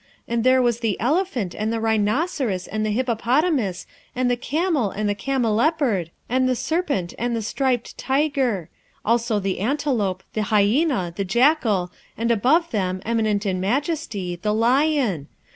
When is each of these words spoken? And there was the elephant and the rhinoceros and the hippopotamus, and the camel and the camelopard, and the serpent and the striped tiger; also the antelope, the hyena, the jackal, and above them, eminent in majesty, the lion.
And 0.27 0.43
there 0.43 0.63
was 0.63 0.79
the 0.79 0.99
elephant 0.99 1.53
and 1.53 1.71
the 1.71 1.79
rhinoceros 1.79 2.65
and 2.65 2.83
the 2.83 2.89
hippopotamus, 2.89 3.85
and 4.15 4.31
the 4.31 4.35
camel 4.35 4.89
and 4.89 5.07
the 5.07 5.13
camelopard, 5.13 6.09
and 6.27 6.49
the 6.49 6.55
serpent 6.55 7.13
and 7.19 7.35
the 7.35 7.43
striped 7.43 7.99
tiger; 7.99 8.69
also 9.05 9.39
the 9.39 9.59
antelope, 9.59 10.23
the 10.33 10.45
hyena, 10.51 11.13
the 11.15 11.23
jackal, 11.23 11.91
and 12.17 12.31
above 12.31 12.71
them, 12.71 12.99
eminent 13.05 13.45
in 13.45 13.59
majesty, 13.59 14.35
the 14.35 14.55
lion. 14.55 15.27